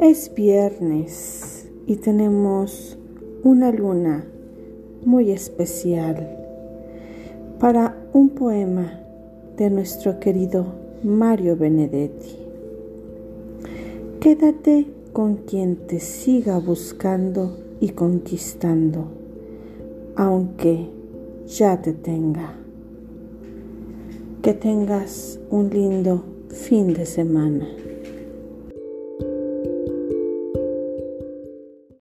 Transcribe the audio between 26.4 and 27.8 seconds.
fin de semana.